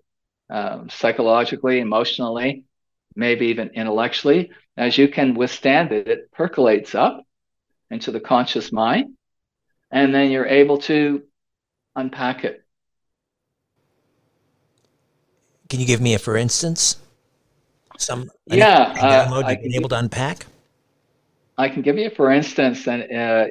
[0.52, 2.66] um, psychologically, emotionally,
[3.16, 7.24] maybe even intellectually, as you can withstand it, it percolates up
[7.89, 9.16] into the conscious mind,
[9.92, 11.24] and then you're able to
[11.96, 12.64] unpack it.
[15.70, 16.98] Can you give me a for instance?
[17.98, 20.46] Some yeah, uh, download you've been able to unpack.
[21.58, 23.48] I can give you a for instance, and uh,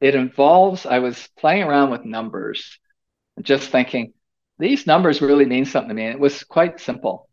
[0.00, 0.86] it involves.
[0.86, 2.78] I was playing around with numbers,
[3.42, 4.12] just thinking
[4.58, 6.04] these numbers really mean something to me.
[6.04, 7.28] And it was quite simple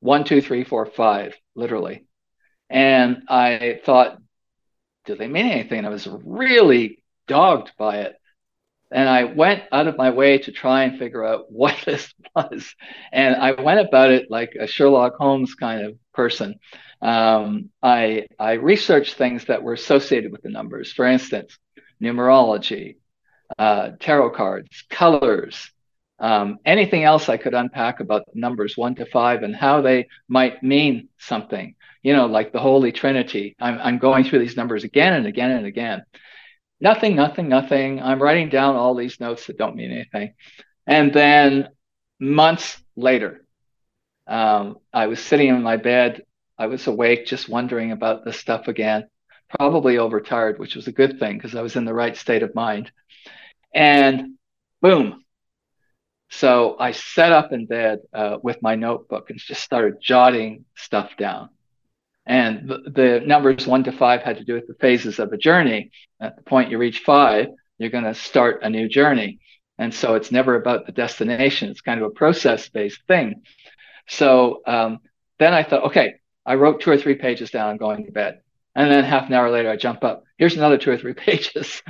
[0.00, 2.04] one, two, three, four, five, literally.
[2.68, 4.18] And I thought,
[5.06, 5.78] do they mean anything?
[5.78, 8.16] And I was really dogged by it.
[8.90, 12.74] And I went out of my way to try and figure out what this was.
[13.12, 16.56] And I went about it like a Sherlock Holmes kind of person.
[17.02, 20.92] Um, I, I researched things that were associated with the numbers.
[20.92, 21.58] For instance,
[22.00, 22.96] numerology,
[23.58, 25.70] uh, tarot cards, colors,
[26.18, 30.62] um, anything else I could unpack about numbers one to five and how they might
[30.62, 33.56] mean something, you know, like the Holy Trinity.
[33.60, 36.04] I'm, I'm going through these numbers again and again and again.
[36.80, 38.00] Nothing, nothing, nothing.
[38.00, 40.34] I'm writing down all these notes that don't mean anything.
[40.86, 41.68] And then
[42.20, 43.44] months later,
[44.26, 46.22] um, I was sitting in my bed.
[46.58, 49.08] I was awake, just wondering about this stuff again,
[49.58, 52.54] probably overtired, which was a good thing because I was in the right state of
[52.54, 52.92] mind.
[53.74, 54.34] And
[54.80, 55.24] boom,
[56.30, 61.16] so I sat up in bed uh, with my notebook and just started jotting stuff
[61.16, 61.50] down.
[62.26, 65.36] And the, the, numbers one to five had to do with the phases of a
[65.36, 65.90] journey.
[66.20, 67.48] At the point you reach five,
[67.78, 69.40] you're going to start a new journey.
[69.78, 71.68] And so it's never about the destination.
[71.68, 73.42] It's kind of a process based thing.
[74.08, 75.00] So um,
[75.38, 76.14] then I thought, okay,
[76.46, 77.70] I wrote two or three pages down.
[77.70, 78.40] I'm going to bed.
[78.74, 80.24] And then half an hour later, I jump up.
[80.38, 81.82] Here's another two or three pages.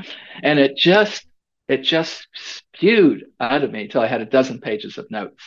[0.43, 1.27] and it just
[1.67, 5.43] it just spewed out of me until I had a dozen pages of notes.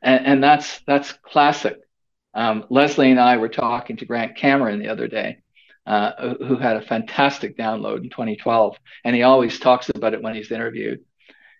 [0.00, 1.78] And, and that's that's classic.
[2.34, 5.38] Um, Leslie and I were talking to Grant Cameron the other day,
[5.86, 10.34] uh, who had a fantastic download in 2012, and he always talks about it when
[10.34, 11.00] he's interviewed.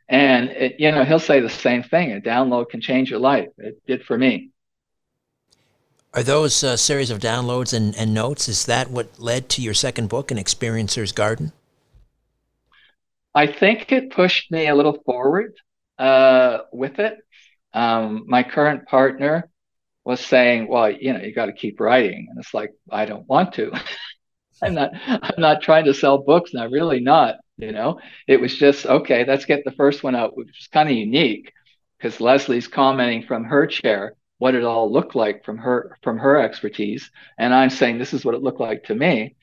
[0.08, 3.48] And it, you know, he'll say the same thing: a download can change your life.
[3.58, 4.50] It did for me.
[6.14, 8.46] Are those uh, series of downloads and, and notes?
[8.46, 11.52] Is that what led to your second book, An Experiencer's Garden?
[13.34, 15.54] I think it pushed me a little forward
[15.98, 17.16] uh, with it.
[17.72, 19.48] Um, my current partner
[20.04, 23.28] was saying, "Well, you know, you got to keep writing," and it's like, I don't
[23.28, 23.72] want to.
[24.62, 24.90] I'm not.
[25.06, 27.36] I'm not trying to sell books, I'm really not.
[27.58, 29.24] You know, it was just okay.
[29.26, 31.52] Let's get the first one out, which is kind of unique
[31.98, 36.40] because Leslie's commenting from her chair what it all looked like from her from her
[36.40, 39.36] expertise, and I'm saying this is what it looked like to me.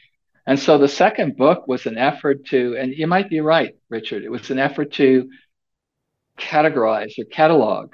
[0.45, 4.23] And so the second book was an effort to, and you might be right, Richard,
[4.23, 5.29] it was an effort to
[6.39, 7.93] categorize or catalog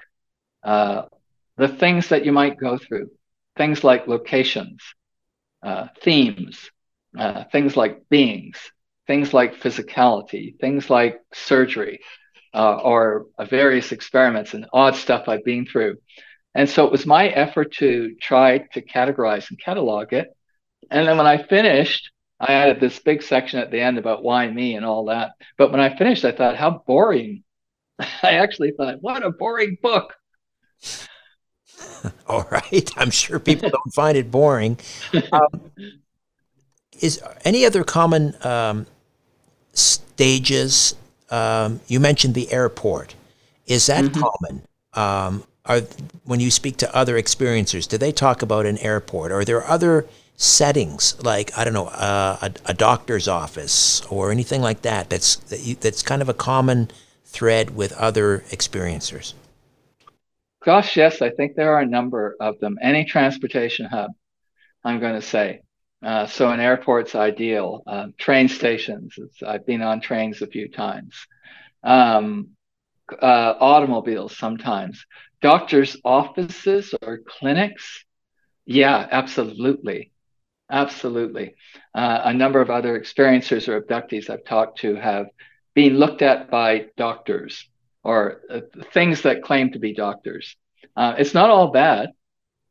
[0.63, 1.03] uh,
[1.57, 3.09] the things that you might go through,
[3.57, 4.81] things like locations,
[5.63, 6.69] uh, themes,
[7.17, 8.57] uh, things like beings,
[9.07, 11.99] things like physicality, things like surgery,
[12.53, 15.97] uh, or various experiments and odd stuff I've been through.
[16.53, 20.29] And so it was my effort to try to categorize and catalog it.
[20.89, 24.47] And then when I finished, I added this big section at the end about why
[24.49, 25.31] me and all that.
[25.57, 27.43] But when I finished, I thought, how boring.
[27.99, 30.13] I actually thought, what a boring book.
[32.27, 32.89] all right.
[32.97, 34.77] I'm sure people don't find it boring.
[35.31, 35.71] Um,
[36.99, 38.85] is any other common um,
[39.73, 40.95] stages?
[41.29, 43.15] Um, you mentioned the airport.
[43.67, 44.21] Is that mm-hmm.
[44.21, 44.61] common?
[44.93, 45.81] Um, are
[46.23, 49.31] when you speak to other experiencers, do they talk about an airport?
[49.31, 50.05] Or are there other
[50.37, 55.09] settings like I don't know uh, a, a, doctor's office or anything like that?
[55.09, 56.89] That's that you, that's kind of a common
[57.23, 59.33] thread with other experiencers.
[60.65, 62.79] Gosh, yes, I think there are a number of them.
[62.81, 64.09] Any transportation hub,
[64.83, 65.61] I'm going to say.
[66.03, 67.83] Uh, so an airport's ideal.
[67.85, 69.15] Uh, train stations.
[69.45, 71.13] I've been on trains a few times.
[71.83, 72.49] Um,
[73.21, 75.05] uh, automobiles sometimes.
[75.39, 78.03] Doctors' offices or clinics.
[78.65, 80.11] Yeah, absolutely.
[80.71, 81.53] Absolutely.
[81.93, 85.27] Uh, a number of other experiencers or abductees I've talked to have
[85.75, 87.69] been looked at by doctors
[88.05, 88.61] or uh,
[88.93, 90.55] things that claim to be doctors.
[90.95, 92.11] Uh, it's not all bad.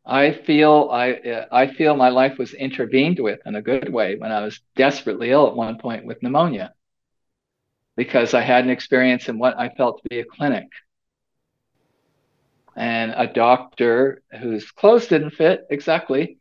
[0.06, 4.16] I feel I uh, I feel my life was intervened with in a good way
[4.16, 6.72] when I was desperately ill at one point with pneumonia
[7.96, 10.68] because I had an experience in what I felt to be a clinic.
[12.76, 16.38] And a doctor whose clothes didn't fit exactly,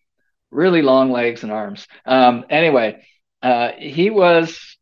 [0.52, 1.88] really long legs and arms.
[2.06, 3.06] Um, anyway,
[3.44, 4.78] uh, he was,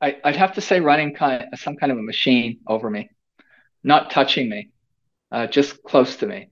[0.00, 3.10] I, would have to say, running kind of, some kind of a machine over me,
[3.82, 4.70] not touching me,
[5.32, 6.50] uh, just close to me.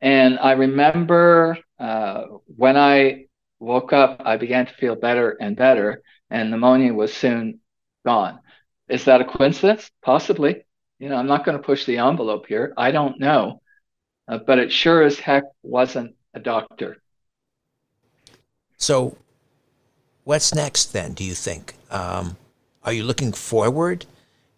[0.00, 3.26] And I remember uh, when I
[3.58, 7.60] woke up, I began to feel better and better, and pneumonia was soon
[8.04, 8.40] gone.
[8.88, 9.90] Is that a coincidence?
[10.02, 10.64] Possibly.
[10.98, 12.72] You know, I'm not going to push the envelope here.
[12.76, 13.60] I don't know.
[14.28, 17.00] Uh, but it sure as heck wasn't a doctor.
[18.76, 19.16] So,
[20.24, 21.74] what's next then, do you think?
[21.90, 22.36] Um,
[22.86, 24.06] are you looking forward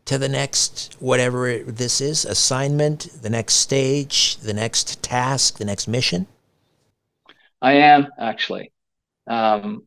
[0.05, 5.89] to the next, whatever this is, assignment, the next stage, the next task, the next
[5.89, 6.27] mission?
[7.61, 8.71] I am actually.
[9.27, 9.85] Um,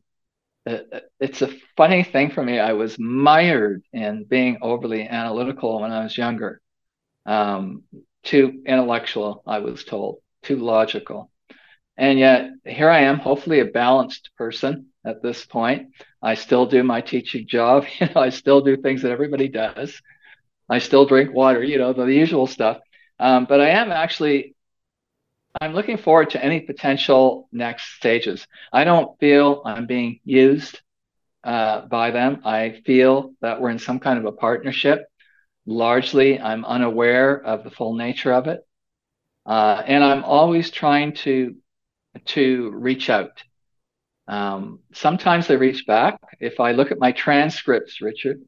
[0.66, 2.58] it's a funny thing for me.
[2.58, 6.60] I was mired in being overly analytical when I was younger,
[7.26, 7.84] um,
[8.22, 11.30] too intellectual, I was told, too logical.
[11.96, 15.90] And yet here I am, hopefully a balanced person at this point.
[16.22, 17.86] I still do my teaching job.
[18.00, 20.00] You know, I still do things that everybody does.
[20.68, 22.78] I still drink water, you know, the, the usual stuff.
[23.18, 24.54] Um, but I am actually
[25.60, 28.46] I'm looking forward to any potential next stages.
[28.72, 30.80] I don't feel I'm being used
[31.44, 32.40] uh, by them.
[32.44, 35.06] I feel that we're in some kind of a partnership.
[35.66, 38.66] Largely, I'm unaware of the full nature of it,
[39.46, 41.54] uh, and I'm always trying to
[42.26, 43.42] to reach out.
[44.28, 46.18] Um, sometimes they reach back.
[46.40, 48.40] If I look at my transcripts, Richard,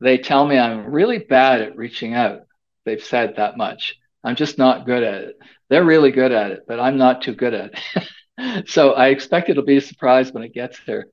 [0.00, 2.42] they tell me I'm really bad at reaching out.
[2.84, 3.96] They've said that much.
[4.24, 5.38] I'm just not good at it.
[5.68, 7.72] They're really good at it, but I'm not too good at
[8.38, 8.68] it.
[8.68, 11.06] so I expect it'll be a surprise when it gets there.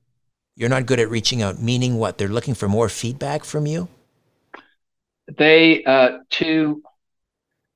[0.56, 2.18] You're not good at reaching out, meaning what?
[2.18, 3.88] They're looking for more feedback from you?
[5.38, 6.82] They, uh, to,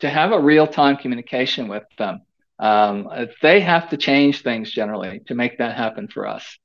[0.01, 2.23] to have a real time communication with them,
[2.59, 3.09] um,
[3.43, 6.59] they have to change things generally to make that happen for us.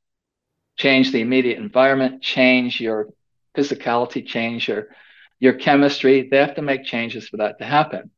[0.77, 3.09] Change the immediate environment, change your
[3.55, 4.87] physicality, change your,
[5.39, 6.27] your chemistry.
[6.29, 8.11] They have to make changes for that to happen.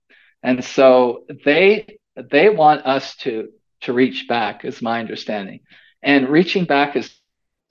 [0.43, 3.49] And so they they want us to
[3.81, 5.61] to reach back, is my understanding.
[6.03, 7.13] And reaching back is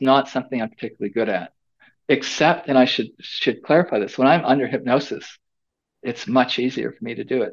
[0.01, 1.53] not something I'm particularly good at.
[2.09, 5.39] Except, and I should should clarify this, when I'm under hypnosis,
[6.03, 7.53] it's much easier for me to do it.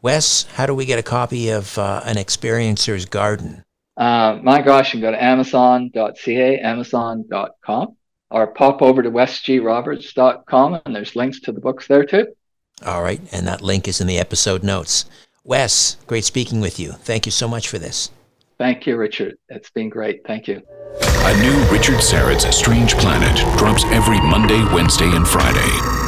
[0.00, 3.64] Wes, how do we get a copy of uh, An Experiencer's Garden?
[3.96, 7.96] Uh, my gosh, you can go to amazon.ca, amazon.com,
[8.30, 12.28] or pop over to wesgroberts.com, and there's links to the books there too.
[12.86, 15.04] All right, and that link is in the episode notes.
[15.42, 16.92] Wes, great speaking with you.
[16.92, 18.12] Thank you so much for this.
[18.56, 19.36] Thank you, Richard.
[19.48, 20.24] It's been great.
[20.24, 20.62] Thank you.
[21.00, 26.07] A new Richard Syrett's Strange Planet drops every Monday, Wednesday, and Friday.